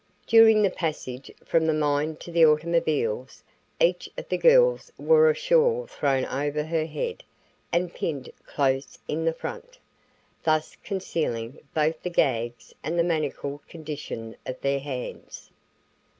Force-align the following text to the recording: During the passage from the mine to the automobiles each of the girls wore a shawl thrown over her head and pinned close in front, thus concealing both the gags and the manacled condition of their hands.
During 0.25 0.63
the 0.63 0.71
passage 0.71 1.29
from 1.45 1.67
the 1.67 1.75
mine 1.75 2.15
to 2.21 2.31
the 2.31 2.43
automobiles 2.43 3.43
each 3.79 4.09
of 4.17 4.27
the 4.29 4.37
girls 4.39 4.91
wore 4.97 5.29
a 5.29 5.35
shawl 5.35 5.85
thrown 5.85 6.25
over 6.25 6.63
her 6.63 6.87
head 6.87 7.21
and 7.71 7.93
pinned 7.93 8.31
close 8.43 8.97
in 9.07 9.31
front, 9.31 9.77
thus 10.41 10.75
concealing 10.83 11.59
both 11.75 12.01
the 12.01 12.09
gags 12.09 12.73
and 12.83 12.97
the 12.97 13.03
manacled 13.03 13.67
condition 13.67 14.35
of 14.43 14.59
their 14.61 14.79
hands. 14.79 15.51